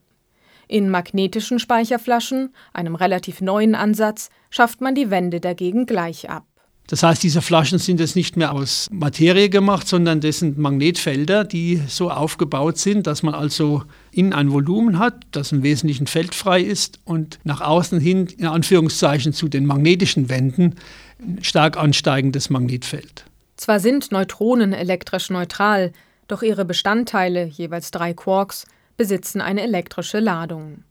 In 0.73 0.89
magnetischen 0.89 1.59
Speicherflaschen, 1.59 2.49
einem 2.73 2.95
relativ 2.95 3.43
neuen 3.43 3.75
Ansatz, 3.75 4.31
schafft 4.49 4.81
man 4.81 4.95
die 4.95 5.11
Wände 5.11 5.39
dagegen 5.39 5.85
gleich 5.85 6.31
ab. 6.31 6.47
Das 6.87 7.03
heißt, 7.03 7.23
diese 7.23 7.43
Flaschen 7.43 7.79
sind 7.79 8.01
jetzt 8.01 8.17
nicht 8.17 8.39
mehr 8.39 8.53
aus 8.55 8.89
Materie 8.91 9.51
gemacht, 9.51 9.87
sondern 9.87 10.23
das 10.23 10.39
sind 10.39 10.57
Magnetfelder, 10.57 11.45
die 11.45 11.83
so 11.89 12.11
aufgebaut 12.11 12.79
sind, 12.79 13.07
dass 13.07 13.23
man 13.23 13.35
also 13.35 13.83
innen 14.13 14.33
ein 14.33 14.51
Volumen 14.51 14.99
hat, 14.99 15.27
das 15.33 15.53
im 15.53 15.63
Wesentlichen 15.63 16.07
feldfrei 16.07 16.63
ist 16.63 17.01
und 17.05 17.39
nach 17.45 17.61
außen 17.61 18.01
hin, 18.01 18.29
in 18.39 18.47
Anführungszeichen, 18.47 19.35
zu 19.35 19.49
den 19.49 19.67
magnetischen 19.67 20.31
Wänden 20.31 20.77
ein 21.21 21.45
stark 21.45 21.77
ansteigendes 21.77 22.49
Magnetfeld. 22.49 23.27
Zwar 23.57 23.79
sind 23.79 24.11
Neutronen 24.11 24.73
elektrisch 24.73 25.29
neutral, 25.29 25.93
doch 26.29 26.43
ihre 26.43 26.65
Bestandteile, 26.65 27.45
jeweils 27.45 27.91
drei 27.91 28.15
Quarks, 28.15 28.65
besitzen 29.03 29.41
eine 29.41 29.63
elektrische 29.63 30.21
Ladung. 30.21 30.85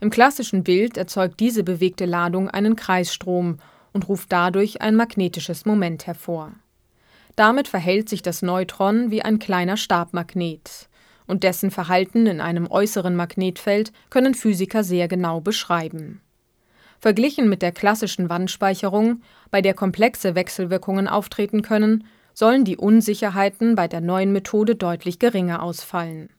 Im 0.00 0.08
klassischen 0.08 0.64
Bild 0.64 0.96
erzeugt 0.96 1.40
diese 1.40 1.62
bewegte 1.62 2.06
Ladung 2.06 2.48
einen 2.48 2.74
Kreisstrom 2.74 3.58
und 3.92 4.08
ruft 4.08 4.32
dadurch 4.32 4.80
ein 4.80 4.96
magnetisches 4.96 5.66
Moment 5.66 6.06
hervor. 6.06 6.52
Damit 7.36 7.68
verhält 7.68 8.08
sich 8.08 8.22
das 8.22 8.40
Neutron 8.40 9.10
wie 9.10 9.20
ein 9.20 9.38
kleiner 9.38 9.76
Stabmagnet, 9.76 10.88
und 11.26 11.42
dessen 11.42 11.70
Verhalten 11.70 12.26
in 12.26 12.40
einem 12.40 12.66
äußeren 12.66 13.14
Magnetfeld 13.14 13.92
können 14.08 14.32
Physiker 14.32 14.82
sehr 14.82 15.06
genau 15.06 15.42
beschreiben. 15.42 16.22
Verglichen 16.98 17.50
mit 17.50 17.60
der 17.60 17.72
klassischen 17.72 18.30
Wandspeicherung, 18.30 19.20
bei 19.50 19.60
der 19.60 19.74
komplexe 19.74 20.34
Wechselwirkungen 20.34 21.08
auftreten 21.08 21.60
können, 21.60 22.04
sollen 22.32 22.64
die 22.64 22.78
Unsicherheiten 22.78 23.74
bei 23.74 23.86
der 23.86 24.00
neuen 24.00 24.32
Methode 24.32 24.76
deutlich 24.76 25.18
geringer 25.18 25.62
ausfallen. 25.62 26.30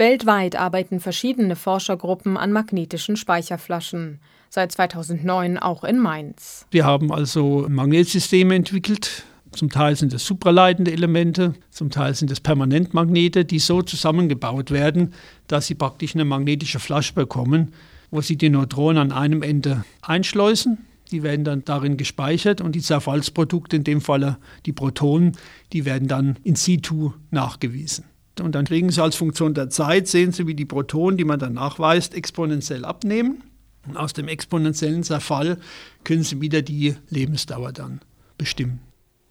Weltweit 0.00 0.56
arbeiten 0.56 0.98
verschiedene 0.98 1.56
Forschergruppen 1.56 2.38
an 2.38 2.52
magnetischen 2.52 3.16
Speicherflaschen, 3.16 4.18
seit 4.48 4.72
2009 4.72 5.58
auch 5.58 5.84
in 5.84 5.98
Mainz. 5.98 6.64
Wir 6.70 6.86
haben 6.86 7.12
also 7.12 7.66
Magnetsysteme 7.68 8.54
entwickelt. 8.54 9.24
Zum 9.52 9.68
Teil 9.68 9.96
sind 9.96 10.14
es 10.14 10.24
supraleitende 10.24 10.90
Elemente, 10.90 11.52
zum 11.68 11.90
Teil 11.90 12.14
sind 12.14 12.30
es 12.30 12.40
Permanentmagnete, 12.40 13.44
die 13.44 13.58
so 13.58 13.82
zusammengebaut 13.82 14.70
werden, 14.70 15.12
dass 15.48 15.66
sie 15.66 15.74
praktisch 15.74 16.14
eine 16.14 16.24
magnetische 16.24 16.78
Flasche 16.78 17.12
bekommen, 17.12 17.74
wo 18.10 18.22
sie 18.22 18.36
die 18.36 18.48
Neutronen 18.48 18.96
an 18.96 19.12
einem 19.12 19.42
Ende 19.42 19.84
einschleusen. 20.00 20.78
Die 21.10 21.22
werden 21.22 21.44
dann 21.44 21.66
darin 21.66 21.98
gespeichert 21.98 22.62
und 22.62 22.74
die 22.74 22.80
Zerfallsprodukte, 22.80 23.76
in 23.76 23.84
dem 23.84 24.00
Falle 24.00 24.38
die 24.64 24.72
Protonen, 24.72 25.36
die 25.74 25.84
werden 25.84 26.08
dann 26.08 26.38
in 26.42 26.54
situ 26.54 27.12
nachgewiesen. 27.30 28.09
Und 28.40 28.54
dann 28.54 28.64
kriegen 28.64 28.90
Sie 28.90 29.02
als 29.02 29.16
Funktion 29.16 29.54
der 29.54 29.70
Zeit, 29.70 30.08
sehen 30.08 30.32
Sie, 30.32 30.46
wie 30.46 30.54
die 30.54 30.64
Protonen, 30.64 31.16
die 31.16 31.24
man 31.24 31.38
dann 31.38 31.54
nachweist, 31.54 32.14
exponentiell 32.14 32.84
abnehmen. 32.84 33.42
Und 33.86 33.96
aus 33.96 34.12
dem 34.12 34.28
exponentiellen 34.28 35.02
Zerfall 35.02 35.58
können 36.04 36.22
Sie 36.22 36.40
wieder 36.40 36.62
die 36.62 36.96
Lebensdauer 37.08 37.72
dann 37.72 38.00
bestimmen. 38.36 38.80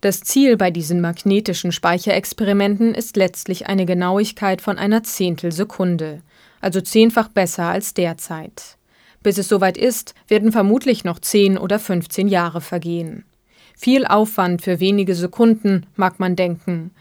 Das 0.02 0.22
Ziel 0.22 0.56
bei 0.56 0.72
diesen 0.72 1.02
magnetischen 1.02 1.74
Speicherexperimenten 1.74 2.96
ist 2.96 3.18
letztlich 3.18 3.68
eine 3.68 3.86
Genauigkeit 3.86 4.62
von 4.62 4.78
einer 4.78 5.04
Zehntelsekunde, 5.04 6.22
also 6.62 6.80
zehnfach 6.80 7.28
besser 7.28 7.66
als 7.66 7.94
derzeit. 7.94 8.78
Bis 9.22 9.38
es 9.38 9.50
soweit 9.50 9.78
ist, 9.78 10.16
werden 10.30 10.54
vermutlich 10.54 11.04
noch 11.04 11.20
10 11.20 11.58
oder 11.58 11.80
15 11.80 12.30
Jahre 12.30 12.62
vergehen. 12.62 13.26
Viel 13.76 14.06
Aufwand 14.06 14.62
für 14.62 14.80
wenige 14.80 15.16
Sekunden, 15.16 15.86
mag 15.96 16.20
man 16.20 16.38
denken. 16.38 16.92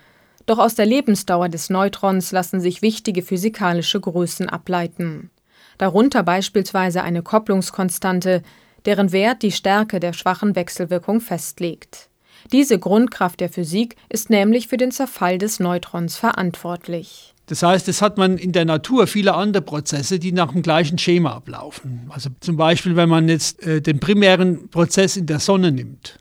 Doch 0.48 0.58
aus 0.58 0.74
der 0.74 0.86
Lebensdauer 0.86 1.50
des 1.50 1.68
Neutrons 1.68 2.32
lassen 2.32 2.58
sich 2.58 2.80
wichtige 2.80 3.20
physikalische 3.20 4.00
Größen 4.00 4.48
ableiten. 4.48 5.30
Darunter 5.76 6.22
beispielsweise 6.22 7.02
eine 7.02 7.22
Kopplungskonstante, 7.22 8.42
deren 8.86 9.12
Wert 9.12 9.42
die 9.42 9.52
Stärke 9.52 10.00
der 10.00 10.14
schwachen 10.14 10.56
Wechselwirkung 10.56 11.20
festlegt. 11.20 12.08
Diese 12.50 12.78
Grundkraft 12.78 13.40
der 13.40 13.50
Physik 13.50 13.96
ist 14.08 14.30
nämlich 14.30 14.68
für 14.68 14.78
den 14.78 14.90
Zerfall 14.90 15.36
des 15.36 15.60
Neutrons 15.60 16.16
verantwortlich. 16.16 17.34
Das 17.44 17.62
heißt, 17.62 17.86
es 17.88 18.00
hat 18.00 18.16
man 18.16 18.38
in 18.38 18.52
der 18.52 18.64
Natur 18.64 19.06
viele 19.06 19.34
andere 19.34 19.62
Prozesse, 19.62 20.18
die 20.18 20.32
nach 20.32 20.52
dem 20.52 20.62
gleichen 20.62 20.96
Schema 20.96 21.32
ablaufen. 21.32 22.06
Also 22.08 22.30
zum 22.40 22.56
Beispiel, 22.56 22.96
wenn 22.96 23.10
man 23.10 23.28
jetzt 23.28 23.62
äh, 23.66 23.82
den 23.82 24.00
primären 24.00 24.70
Prozess 24.70 25.18
in 25.18 25.26
der 25.26 25.40
Sonne 25.40 25.72
nimmt. 25.72 26.18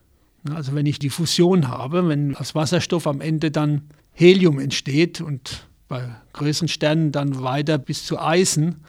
Also 0.54 0.76
wenn 0.76 0.86
ich 0.86 1.00
die 1.00 1.10
Fusion 1.10 1.70
habe, 1.70 2.10
wenn 2.10 2.36
aus 2.36 2.56
Wasserstoff 2.56 3.08
am 3.08 3.22
Ende 3.22 3.52
dann 3.52 3.84
Helium 4.20 4.58
entsteht 4.58 5.22
und 5.22 5.68
bei 5.88 6.10
größeren 6.34 6.68
Sternen 6.68 7.12
dann 7.12 7.44
weiter 7.44 7.78
bis 7.78 8.04
zu 8.04 8.20
Eisen, 8.20 8.84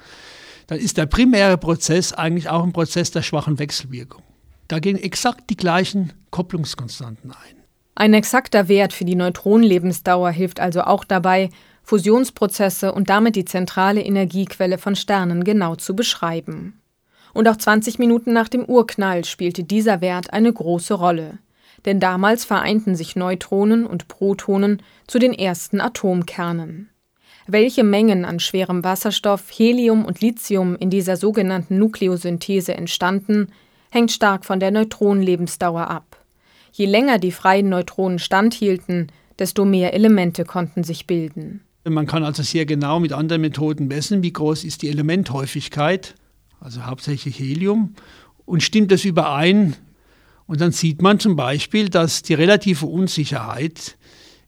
dann 0.68 0.78
ist 0.78 0.96
der 0.96 1.04
primäre 1.04 1.58
Prozess 1.58 2.14
eigentlich 2.14 2.48
auch 2.48 2.64
ein 2.64 2.72
Prozess 2.72 3.10
der 3.10 3.20
schwachen 3.20 3.58
Wechselwirkung. 3.58 4.22
Da 4.68 4.78
gehen 4.78 4.96
exakt 4.96 5.50
die 5.50 5.56
gleichen 5.56 6.14
Kopplungskonstanten 6.30 7.30
ein. 7.30 7.56
Ein 7.94 8.14
exakter 8.14 8.68
Wert 8.68 8.94
für 8.94 9.04
die 9.04 9.16
Neutronenlebensdauer 9.16 10.30
hilft 10.30 10.60
also 10.60 10.80
auch 10.80 11.04
dabei, 11.04 11.50
Fusionsprozesse 11.82 12.92
und 12.92 13.10
damit 13.10 13.36
die 13.36 13.44
zentrale 13.44 14.00
Energiequelle 14.00 14.78
von 14.78 14.96
Sternen 14.96 15.44
genau 15.44 15.76
zu 15.76 15.94
beschreiben. 15.94 16.80
Und 17.34 17.48
auch 17.48 17.56
20 17.56 17.98
Minuten 17.98 18.32
nach 18.32 18.48
dem 18.48 18.64
Urknall 18.64 19.26
spielte 19.26 19.62
dieser 19.62 20.00
Wert 20.00 20.32
eine 20.32 20.50
große 20.50 20.94
Rolle. 20.94 21.38
Denn 21.84 22.00
damals 22.00 22.44
vereinten 22.44 22.96
sich 22.96 23.16
Neutronen 23.16 23.86
und 23.86 24.08
Protonen 24.08 24.82
zu 25.06 25.18
den 25.18 25.32
ersten 25.32 25.80
Atomkernen. 25.80 26.90
Welche 27.46 27.82
Mengen 27.82 28.24
an 28.24 28.40
schwerem 28.40 28.84
Wasserstoff, 28.84 29.48
Helium 29.50 30.04
und 30.04 30.20
Lithium 30.20 30.76
in 30.76 30.90
dieser 30.90 31.16
sogenannten 31.16 31.78
Nukleosynthese 31.78 32.74
entstanden, 32.74 33.52
hängt 33.90 34.12
stark 34.12 34.44
von 34.44 34.60
der 34.60 34.70
Neutronenlebensdauer 34.70 35.88
ab. 35.88 36.18
Je 36.72 36.84
länger 36.84 37.18
die 37.18 37.32
freien 37.32 37.70
Neutronen 37.70 38.18
standhielten, 38.18 39.10
desto 39.38 39.64
mehr 39.64 39.94
Elemente 39.94 40.44
konnten 40.44 40.84
sich 40.84 41.06
bilden. 41.06 41.62
Man 41.84 42.06
kann 42.06 42.22
also 42.22 42.42
sehr 42.42 42.66
genau 42.66 43.00
mit 43.00 43.12
anderen 43.12 43.40
Methoden 43.40 43.86
messen, 43.86 44.22
wie 44.22 44.32
groß 44.32 44.64
ist 44.64 44.82
die 44.82 44.90
Elementhäufigkeit, 44.90 46.16
also 46.60 46.84
hauptsächlich 46.84 47.38
Helium, 47.38 47.94
und 48.44 48.62
stimmt 48.62 48.92
das 48.92 49.04
überein. 49.04 49.74
Und 50.48 50.62
dann 50.62 50.72
sieht 50.72 51.02
man 51.02 51.20
zum 51.20 51.36
Beispiel, 51.36 51.90
dass 51.90 52.22
die 52.22 52.32
relative 52.32 52.86
Unsicherheit 52.86 53.96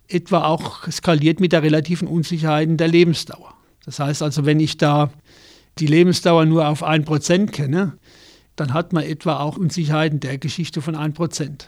etwa 0.08 0.44
auch 0.44 0.90
skaliert 0.90 1.40
mit 1.40 1.52
der 1.52 1.62
relativen 1.62 2.08
Unsicherheit 2.08 2.68
in 2.68 2.78
der 2.78 2.88
Lebensdauer. 2.88 3.54
Das 3.84 4.00
heißt 4.00 4.22
also, 4.22 4.46
wenn 4.46 4.60
ich 4.60 4.78
da 4.78 5.10
die 5.78 5.86
Lebensdauer 5.86 6.46
nur 6.46 6.66
auf 6.66 6.82
1% 6.82 7.50
kenne, 7.50 7.98
dann 8.56 8.72
hat 8.72 8.94
man 8.94 9.04
etwa 9.04 9.40
auch 9.40 9.58
Unsicherheiten 9.58 10.20
der 10.20 10.38
Geschichte 10.38 10.80
von 10.80 10.96
1%. 10.96 11.66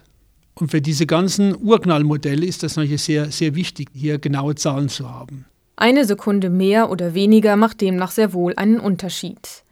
Und 0.55 0.71
für 0.71 0.81
diese 0.81 1.07
ganzen 1.07 1.55
Urknallmodelle 1.55 2.45
ist 2.47 2.63
das 2.63 2.77
natürlich 2.77 3.03
sehr, 3.03 3.31
sehr 3.31 3.55
wichtig, 3.55 3.89
hier 3.95 4.19
genaue 4.19 4.55
Zahlen 4.55 4.89
zu 4.89 5.11
haben. 5.11 5.45
Eine 5.77 6.07
Sekunde 6.07 6.49
mehr 6.49 6.91
oder 6.91 7.13
weniger 7.13 7.57
macht 7.57 7.83
demnach 7.83 8.11
sehr 8.11 8.33
wohl 8.33 8.55
einen 8.57 8.81
Unterschied. 8.81 9.63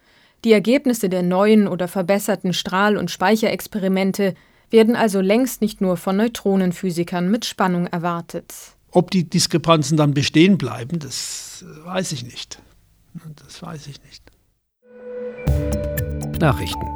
Die 0.45 0.52
Ergebnisse 0.52 1.09
der 1.09 1.23
neuen 1.23 1.67
oder 1.67 1.88
verbesserten 1.88 2.52
Strahl- 2.52 2.97
und 2.97 3.11
Speicherexperimente 3.11 4.35
werden 4.71 4.97
also 4.97 5.21
längst 5.21 5.61
nicht 5.61 5.81
nur 5.81 5.97
von 5.97 6.17
Neutronenphysikern 6.17 7.31
mit 7.31 7.45
Spannung 7.45 7.87
erwartet. 7.87 8.55
Ob 8.91 9.11
die 9.11 9.29
Diskrepanzen 9.29 9.97
dann 9.97 10.15
bestehen 10.15 10.59
bleiben, 10.59 10.99
das 10.99 11.65
weiß 11.85 12.12
ich 12.12 12.25
nicht. 12.25 12.61
Das 13.45 13.62
weiß 13.62 13.87
ich 13.87 14.00
nicht. 14.03 14.23
Nachrichten 16.41 16.87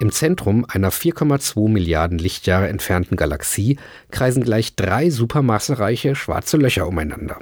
im 0.00 0.12
Zentrum 0.12 0.66
einer 0.68 0.90
4,2 0.90 1.68
Milliarden 1.68 2.18
Lichtjahre 2.18 2.68
entfernten 2.68 3.16
Galaxie 3.16 3.78
kreisen 4.10 4.42
gleich 4.42 4.76
drei 4.76 5.08
supermassereiche 5.08 6.14
schwarze 6.14 6.58
Löcher 6.58 6.86
umeinander. 6.86 7.38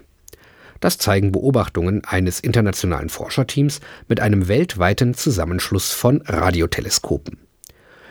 Das 0.82 0.98
zeigen 0.98 1.30
Beobachtungen 1.30 2.04
eines 2.04 2.40
internationalen 2.40 3.08
Forscherteams 3.08 3.80
mit 4.08 4.18
einem 4.18 4.48
weltweiten 4.48 5.14
Zusammenschluss 5.14 5.92
von 5.92 6.22
Radioteleskopen. 6.22 7.38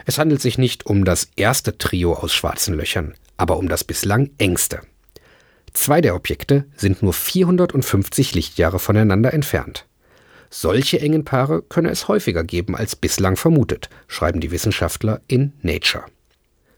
Es 0.05 0.17
handelt 0.17 0.41
sich 0.41 0.57
nicht 0.57 0.85
um 0.85 1.03
das 1.03 1.27
erste 1.35 1.77
Trio 1.77 2.13
aus 2.13 2.33
schwarzen 2.33 2.73
Löchern, 2.73 3.13
aber 3.35 3.57
um 3.57 3.67
das 3.67 3.83
bislang 3.83 4.29
engste. 4.37 4.79
Zwei 5.73 5.99
der 5.99 6.15
Objekte 6.15 6.63
sind 6.77 7.03
nur 7.03 7.11
450 7.11 8.35
Lichtjahre 8.35 8.79
voneinander 8.79 9.33
entfernt. 9.33 9.85
Solche 10.49 11.01
engen 11.01 11.25
Paare 11.25 11.63
könne 11.63 11.89
es 11.89 12.07
häufiger 12.07 12.45
geben 12.45 12.77
als 12.77 12.95
bislang 12.95 13.35
vermutet, 13.35 13.89
schreiben 14.07 14.39
die 14.39 14.51
Wissenschaftler 14.51 15.19
in 15.27 15.51
Nature. 15.61 16.05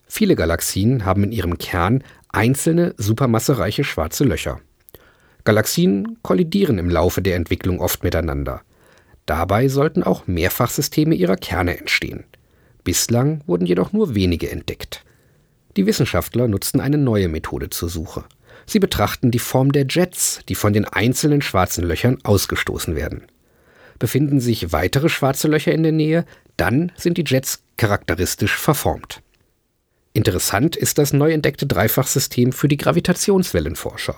Viele 0.07 0.35
Galaxien 0.35 1.05
haben 1.05 1.23
in 1.23 1.31
ihrem 1.31 1.59
Kern 1.59 2.03
einzelne 2.29 2.95
supermassereiche 2.97 3.83
schwarze 3.83 4.23
Löcher. 4.23 4.59
Galaxien 5.43 6.17
kollidieren 6.21 6.77
im 6.77 6.89
Laufe 6.89 7.21
der 7.21 7.35
Entwicklung 7.35 7.79
oft 7.79 8.03
miteinander. 8.03 8.61
Dabei 9.25 9.67
sollten 9.67 10.03
auch 10.03 10.27
Mehrfachsysteme 10.27 11.15
ihrer 11.15 11.35
Kerne 11.35 11.77
entstehen. 11.77 12.23
Bislang 12.83 13.41
wurden 13.45 13.65
jedoch 13.65 13.93
nur 13.93 14.15
wenige 14.15 14.51
entdeckt. 14.51 15.03
Die 15.75 15.85
Wissenschaftler 15.85 16.47
nutzten 16.47 16.79
eine 16.79 16.97
neue 16.97 17.29
Methode 17.29 17.69
zur 17.69 17.89
Suche. 17.89 18.23
Sie 18.65 18.79
betrachten 18.79 19.31
die 19.31 19.39
Form 19.39 19.71
der 19.71 19.85
Jets, 19.89 20.41
die 20.47 20.55
von 20.55 20.73
den 20.73 20.85
einzelnen 20.85 21.41
schwarzen 21.41 21.83
Löchern 21.83 22.17
ausgestoßen 22.23 22.95
werden. 22.95 23.23
Befinden 23.99 24.39
sich 24.39 24.71
weitere 24.71 25.09
schwarze 25.09 25.47
Löcher 25.47 25.71
in 25.71 25.83
der 25.83 25.91
Nähe, 25.91 26.25
dann 26.57 26.91
sind 26.95 27.17
die 27.17 27.25
Jets 27.25 27.63
charakteristisch 27.77 28.55
verformt. 28.55 29.21
Interessant 30.13 30.75
ist 30.75 30.99
das 30.99 31.11
neu 31.11 31.31
entdeckte 31.31 31.65
Dreifachsystem 31.65 32.51
für 32.51 32.67
die 32.67 32.77
Gravitationswellenforscher, 32.77 34.15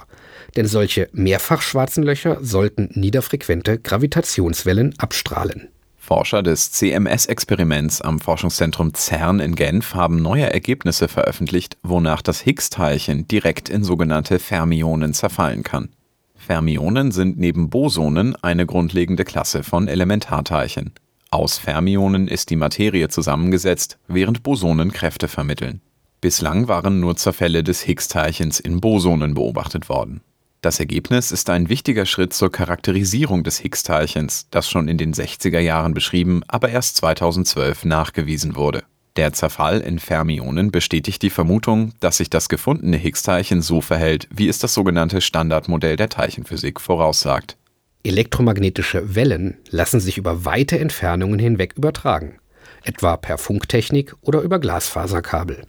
denn 0.55 0.67
solche 0.67 1.09
mehrfach 1.11 1.61
schwarzen 1.61 2.03
Löcher 2.03 2.37
sollten 2.41 2.89
niederfrequente 2.93 3.79
Gravitationswellen 3.79 4.93
abstrahlen. 4.97 5.69
Forscher 5.97 6.43
des 6.43 6.71
CMS-Experiments 6.71 7.99
am 8.01 8.19
Forschungszentrum 8.19 8.93
CERN 8.93 9.39
in 9.39 9.55
Genf 9.55 9.95
haben 9.95 10.21
neue 10.21 10.53
Ergebnisse 10.53 11.07
veröffentlicht, 11.07 11.77
wonach 11.81 12.21
das 12.21 12.41
Higgs-Teilchen 12.41 13.27
direkt 13.27 13.69
in 13.69 13.83
sogenannte 13.83 14.37
Fermionen 14.37 15.15
zerfallen 15.15 15.63
kann. 15.63 15.89
Fermionen 16.35 17.11
sind 17.11 17.39
neben 17.39 17.71
Bosonen 17.71 18.35
eine 18.43 18.67
grundlegende 18.67 19.23
Klasse 19.25 19.63
von 19.63 19.87
Elementarteilchen. 19.87 20.93
Aus 21.31 21.57
Fermionen 21.57 22.27
ist 22.27 22.51
die 22.51 22.55
Materie 22.55 23.09
zusammengesetzt, 23.09 23.97
während 24.07 24.43
Bosonen 24.43 24.91
Kräfte 24.91 25.27
vermitteln. 25.27 25.81
Bislang 26.21 26.67
waren 26.67 26.99
nur 26.99 27.15
Zerfälle 27.15 27.63
des 27.63 27.81
Higgs-Teilchens 27.81 28.59
in 28.59 28.79
Bosonen 28.79 29.33
beobachtet 29.33 29.89
worden. 29.89 30.21
Das 30.65 30.79
Ergebnis 30.79 31.31
ist 31.31 31.51
ein 31.51 31.69
wichtiger 31.69 32.07
Schritt 32.07 32.33
zur 32.33 32.51
Charakterisierung 32.51 33.43
des 33.43 33.59
Higgs-Teilchens, 33.59 34.47
das 34.49 34.67
schon 34.67 34.87
in 34.87 34.97
den 34.97 35.13
60er 35.13 35.59
Jahren 35.59 35.93
beschrieben, 35.93 36.41
aber 36.47 36.69
erst 36.69 36.97
2012 36.97 37.85
nachgewiesen 37.85 38.55
wurde 38.55 38.83
der 39.15 39.31
Zerfall 39.31 39.79
in 39.79 39.99
Fermionen 39.99 40.71
bestätigt 40.71 41.21
die 41.21 41.29
Vermutung, 41.29 41.93
dass 42.01 42.17
sich 42.17 42.29
das 42.29 42.49
gefundene 42.49 42.97
Higgs-Teilchen 42.97 43.61
so 43.61 43.79
verhält, 43.79 44.27
wie 44.29 44.49
es 44.49 44.59
das 44.59 44.73
sogenannte 44.73 45.21
Standardmodell 45.21 45.95
der 45.95 46.09
Teilchenphysik 46.09 46.81
voraussagt. 46.81 47.55
Elektromagnetische 48.03 49.15
Wellen 49.15 49.57
lassen 49.69 49.99
sich 49.99 50.17
über 50.17 50.43
weite 50.43 50.77
Entfernungen 50.79 51.39
hinweg 51.39 51.73
übertragen, 51.77 52.39
etwa 52.83 53.15
per 53.15 53.37
Funktechnik 53.37 54.15
oder 54.21 54.41
über 54.41 54.59
Glasfaserkabel. 54.59 55.65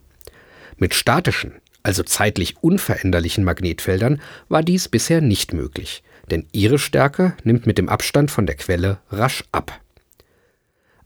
Mit 0.77 0.95
statischen, 0.95 1.53
also 1.87 2.03
zeitlich 2.03 2.57
unveränderlichen 2.63 3.45
Magnetfeldern 3.45 4.21
war 4.49 4.65
dies 4.65 4.89
bisher 4.89 5.21
nicht 5.21 5.53
möglich, 5.53 6.03
denn 6.33 6.45
ihre 6.51 6.81
Stärke 6.81 7.37
nimmt 7.45 7.65
mit 7.65 7.79
dem 7.79 7.89
Abstand 7.89 8.33
von 8.33 8.45
der 8.45 8.57
Quelle 8.57 8.99
rasch 9.09 9.45
ab. 9.53 9.81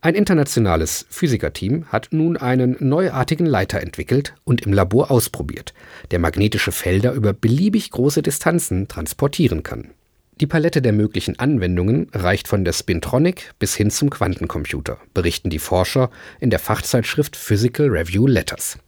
Ein 0.01 0.15
internationales 0.15 1.05
Physikerteam 1.11 1.85
hat 1.91 2.07
nun 2.09 2.35
einen 2.35 2.77
neuartigen 2.79 3.45
Leiter 3.45 3.79
entwickelt 3.79 4.33
und 4.43 4.61
im 4.61 4.73
Labor 4.73 5.11
ausprobiert, 5.11 5.75
der 6.09 6.17
magnetische 6.17 6.71
Felder 6.71 7.11
über 7.11 7.33
beliebig 7.33 7.91
große 7.91 8.23
Distanzen 8.23 8.87
transportieren 8.87 9.61
kann. 9.61 9.91
Die 10.37 10.47
Palette 10.47 10.81
der 10.81 10.93
möglichen 10.93 11.37
Anwendungen 11.37 12.07
reicht 12.11 12.47
von 12.47 12.65
der 12.65 12.73
Spintronic 12.73 13.51
bis 13.59 13.75
hin 13.75 13.91
zum 13.91 14.09
Quantencomputer, 14.09 14.97
berichten 15.13 15.51
die 15.51 15.59
Forscher 15.59 16.09
in 16.39 16.49
der 16.49 16.57
Fachzeitschrift 16.57 17.35
Physical 17.35 17.89
Review 17.89 18.25
Letters. 18.25 18.79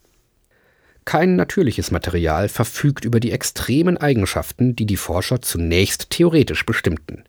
Kein 1.05 1.35
natürliches 1.35 1.91
Material 1.91 2.47
verfügt 2.47 3.05
über 3.05 3.19
die 3.19 3.31
extremen 3.31 3.97
Eigenschaften, 3.97 4.75
die 4.75 4.85
die 4.85 4.97
Forscher 4.97 5.41
zunächst 5.41 6.09
theoretisch 6.09 6.65
bestimmten. 6.65 7.23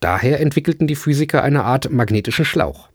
Daher 0.00 0.40
entwickelten 0.40 0.86
die 0.86 0.96
Physiker 0.96 1.42
eine 1.42 1.64
Art 1.64 1.90
magnetischen 1.90 2.44
Schlauch. 2.44 2.88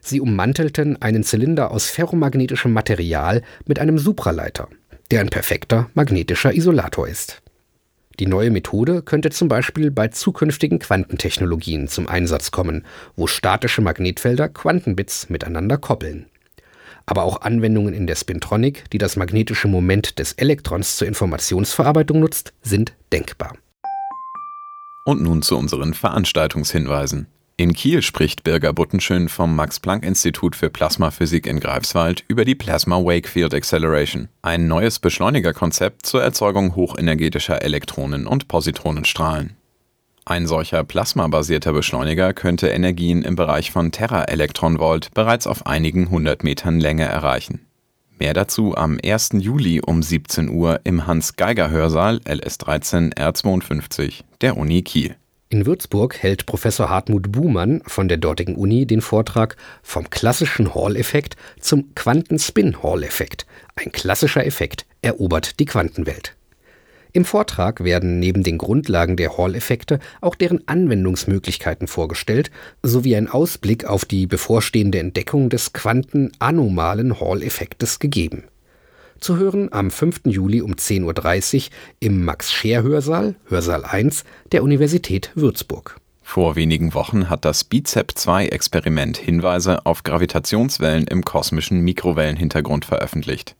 Sie 0.00 0.20
ummantelten 0.20 1.00
einen 1.00 1.22
Zylinder 1.22 1.70
aus 1.70 1.90
ferromagnetischem 1.90 2.72
Material 2.72 3.42
mit 3.66 3.78
einem 3.78 3.98
Supraleiter, 3.98 4.68
der 5.10 5.20
ein 5.20 5.30
perfekter 5.30 5.90
magnetischer 5.94 6.52
Isolator 6.52 7.08
ist. 7.08 7.42
Die 8.18 8.26
neue 8.26 8.50
Methode 8.50 9.02
könnte 9.02 9.30
zum 9.30 9.48
Beispiel 9.48 9.92
bei 9.92 10.08
zukünftigen 10.08 10.80
Quantentechnologien 10.80 11.86
zum 11.86 12.08
Einsatz 12.08 12.50
kommen, 12.50 12.84
wo 13.14 13.28
statische 13.28 13.80
Magnetfelder 13.80 14.48
Quantenbits 14.48 15.30
miteinander 15.30 15.78
koppeln. 15.78 16.26
Aber 17.08 17.24
auch 17.24 17.40
Anwendungen 17.40 17.94
in 17.94 18.06
der 18.06 18.16
Spintronic, 18.16 18.84
die 18.90 18.98
das 18.98 19.16
magnetische 19.16 19.66
Moment 19.66 20.18
des 20.18 20.34
Elektrons 20.34 20.98
zur 20.98 21.08
Informationsverarbeitung 21.08 22.20
nutzt, 22.20 22.52
sind 22.60 22.92
denkbar. 23.12 23.56
Und 25.06 25.22
nun 25.22 25.40
zu 25.40 25.56
unseren 25.56 25.94
Veranstaltungshinweisen. 25.94 27.26
In 27.56 27.72
Kiel 27.72 28.02
spricht 28.02 28.44
Birger 28.44 28.74
Buttenschön 28.74 29.30
vom 29.30 29.56
Max-Planck-Institut 29.56 30.54
für 30.54 30.68
Plasmaphysik 30.68 31.46
in 31.46 31.60
Greifswald 31.60 32.24
über 32.28 32.44
die 32.44 32.54
Plasma 32.54 32.98
Wakefield 32.98 33.54
Acceleration, 33.54 34.28
ein 34.42 34.68
neues 34.68 34.98
Beschleunigerkonzept 34.98 36.04
zur 36.04 36.22
Erzeugung 36.22 36.76
hochenergetischer 36.76 37.62
Elektronen- 37.62 38.26
und 38.26 38.48
Positronenstrahlen. 38.48 39.56
Ein 40.28 40.46
solcher 40.46 40.84
plasmabasierter 40.84 41.72
Beschleuniger 41.72 42.34
könnte 42.34 42.68
Energien 42.68 43.22
im 43.22 43.34
Bereich 43.34 43.70
von 43.70 43.92
Teraelektronvolt 43.92 45.14
bereits 45.14 45.46
auf 45.46 45.66
einigen 45.66 46.10
hundert 46.10 46.44
Metern 46.44 46.80
Länge 46.80 47.04
erreichen. 47.06 47.64
Mehr 48.18 48.34
dazu 48.34 48.76
am 48.76 48.98
1. 49.02 49.30
Juli 49.38 49.80
um 49.80 50.02
17 50.02 50.50
Uhr 50.50 50.80
im 50.84 51.06
Hans-Geiger-Hörsaal 51.06 52.18
LS13 52.26 53.14
R52 53.14 54.24
der 54.42 54.58
Uni 54.58 54.82
Kiel. 54.82 55.16
In 55.48 55.64
Würzburg 55.64 56.18
hält 56.18 56.44
Professor 56.44 56.90
Hartmut 56.90 57.32
Buhmann 57.32 57.80
von 57.86 58.06
der 58.08 58.18
dortigen 58.18 58.54
Uni 58.54 58.84
den 58.84 59.00
Vortrag 59.00 59.56
Vom 59.82 60.10
klassischen 60.10 60.74
Hall-Effekt 60.74 61.36
zum 61.58 61.94
Quanten-Spin-Hall-Effekt. 61.94 63.46
Ein 63.76 63.92
klassischer 63.92 64.44
Effekt 64.44 64.84
erobert 65.00 65.58
die 65.58 65.64
Quantenwelt. 65.64 66.36
Im 67.12 67.24
Vortrag 67.24 67.84
werden 67.84 68.18
neben 68.18 68.42
den 68.42 68.58
Grundlagen 68.58 69.16
der 69.16 69.36
Hall-Effekte 69.36 69.98
auch 70.20 70.34
deren 70.34 70.66
Anwendungsmöglichkeiten 70.66 71.88
vorgestellt, 71.88 72.50
sowie 72.82 73.16
ein 73.16 73.28
Ausblick 73.28 73.84
auf 73.84 74.04
die 74.04 74.26
bevorstehende 74.26 74.98
Entdeckung 74.98 75.50
des 75.50 75.72
quantenanomalen 75.72 77.20
Hall-Effektes 77.20 77.98
gegeben 77.98 78.44
zu 79.20 79.36
hören 79.36 79.72
am 79.72 79.90
5. 79.90 80.20
Juli 80.24 80.62
um 80.62 80.74
10.30 80.74 81.56
Uhr 81.56 81.62
im 82.00 82.24
Max-Scheer-Hörsaal, 82.24 83.34
Hörsaal 83.48 83.84
1 83.84 84.24
der 84.52 84.62
Universität 84.62 85.32
Würzburg. 85.34 86.00
Vor 86.22 86.56
wenigen 86.56 86.92
Wochen 86.92 87.30
hat 87.30 87.44
das 87.44 87.64
BIZEP-2-Experiment 87.64 89.16
Hinweise 89.16 89.86
auf 89.86 90.02
Gravitationswellen 90.02 91.06
im 91.06 91.24
kosmischen 91.24 91.80
Mikrowellenhintergrund 91.80 92.84
veröffentlicht. 92.84 93.56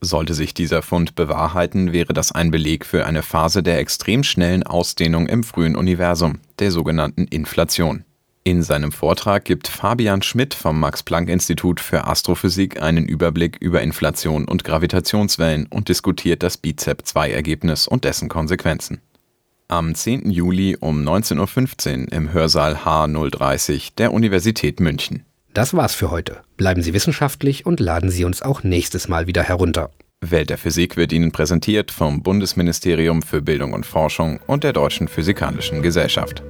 Sollte 0.00 0.34
sich 0.34 0.54
dieser 0.54 0.82
Fund 0.82 1.16
bewahrheiten, 1.16 1.92
wäre 1.92 2.12
das 2.12 2.30
ein 2.30 2.52
Beleg 2.52 2.86
für 2.86 3.04
eine 3.04 3.22
Phase 3.22 3.64
der 3.64 3.78
extrem 3.78 4.22
schnellen 4.22 4.62
Ausdehnung 4.62 5.26
im 5.26 5.42
frühen 5.42 5.74
Universum, 5.74 6.38
der 6.60 6.70
sogenannten 6.70 7.24
Inflation. 7.24 8.04
In 8.44 8.62
seinem 8.62 8.92
Vortrag 8.92 9.44
gibt 9.44 9.68
Fabian 9.68 10.22
Schmidt 10.22 10.54
vom 10.54 10.80
Max-Planck-Institut 10.80 11.80
für 11.80 12.06
Astrophysik 12.06 12.80
einen 12.80 13.06
Überblick 13.06 13.58
über 13.60 13.82
Inflation 13.82 14.46
und 14.46 14.64
Gravitationswellen 14.64 15.66
und 15.66 15.88
diskutiert 15.88 16.42
das 16.42 16.56
BIZEP-2-Ergebnis 16.56 17.88
und 17.88 18.04
dessen 18.04 18.28
Konsequenzen. 18.28 19.02
Am 19.66 19.94
10. 19.94 20.30
Juli 20.30 20.78
um 20.80 21.06
19.15 21.06 22.04
Uhr 22.04 22.12
im 22.12 22.32
Hörsaal 22.32 22.76
H030 22.76 23.96
der 23.98 24.14
Universität 24.14 24.80
München. 24.80 25.26
Das 25.58 25.74
war's 25.74 25.92
für 25.92 26.12
heute. 26.12 26.36
Bleiben 26.56 26.82
Sie 26.82 26.94
wissenschaftlich 26.94 27.66
und 27.66 27.80
laden 27.80 28.10
Sie 28.10 28.22
uns 28.22 28.42
auch 28.42 28.62
nächstes 28.62 29.08
Mal 29.08 29.26
wieder 29.26 29.42
herunter. 29.42 29.90
Welt 30.20 30.50
der 30.50 30.56
Physik 30.56 30.96
wird 30.96 31.12
Ihnen 31.12 31.32
präsentiert 31.32 31.90
vom 31.90 32.22
Bundesministerium 32.22 33.22
für 33.22 33.42
Bildung 33.42 33.72
und 33.72 33.84
Forschung 33.84 34.38
und 34.46 34.62
der 34.62 34.72
Deutschen 34.72 35.08
Physikalischen 35.08 35.82
Gesellschaft. 35.82 36.44